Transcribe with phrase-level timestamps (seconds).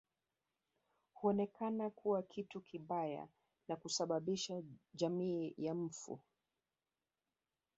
[1.13, 3.27] Huonekana kuwa kitu kibaya
[3.67, 4.61] na kusababisha
[4.93, 6.19] jamii ya mfu